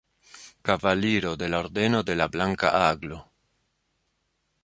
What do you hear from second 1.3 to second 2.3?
de la Ordeno de la